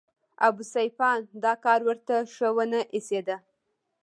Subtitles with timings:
[0.47, 3.37] ابوسفیان دا کار ورته شه ونه ایسېده.